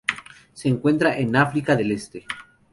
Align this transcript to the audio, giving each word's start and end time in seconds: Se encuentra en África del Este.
Se 0.53 0.67
encuentra 0.67 1.15
en 1.19 1.35
África 1.35 1.75
del 1.75 1.91
Este. 1.91 2.25